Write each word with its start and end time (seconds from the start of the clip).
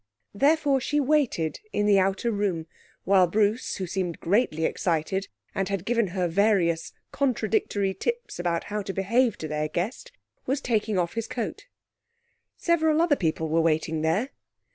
Therefore 0.33 0.79
she 0.81 0.99
waited 0.99 1.59
in 1.71 1.85
the 1.85 1.99
outer 1.99 2.31
room 2.31 2.65
while 3.03 3.27
Bruce, 3.27 3.75
who 3.75 3.85
seemed 3.85 4.19
greatly 4.19 4.65
excited, 4.65 5.27
and 5.53 5.69
had 5.69 5.85
given 5.85 6.07
her 6.07 6.27
various 6.27 6.91
contradictory 7.11 7.93
tips 7.93 8.39
about 8.39 8.63
how 8.63 8.81
to 8.81 8.93
behave 8.93 9.37
to 9.37 9.47
their 9.47 9.67
guest, 9.67 10.11
was 10.47 10.59
taking 10.59 10.97
off 10.97 11.13
his 11.13 11.27
coat. 11.27 11.67
Several 12.57 12.99
other 12.99 13.15
people 13.15 13.47
were 13.47 13.61
waiting 13.61 14.01
there. 14.01 14.29